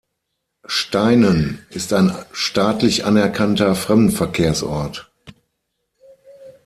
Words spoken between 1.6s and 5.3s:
ist ein staatlich anerkannter Fremdenverkehrsort.